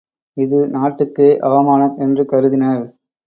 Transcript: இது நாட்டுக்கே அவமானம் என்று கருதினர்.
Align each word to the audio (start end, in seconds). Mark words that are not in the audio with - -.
இது 0.37 0.59
நாட்டுக்கே 0.67 1.27
அவமானம் 1.39 1.95
என்று 1.97 2.25
கருதினர். 2.25 2.83